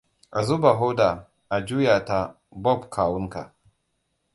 [0.39, 1.09] A zuba hoda,
[1.49, 2.19] a juya ta,
[2.63, 3.51] Bob kawunka.